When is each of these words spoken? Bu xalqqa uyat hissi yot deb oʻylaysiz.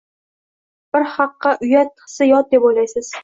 Bu 0.95 1.01
xalqqa 1.17 1.53
uyat 1.67 1.93
hissi 2.05 2.29
yot 2.31 2.51
deb 2.57 2.69
oʻylaysiz. 2.73 3.13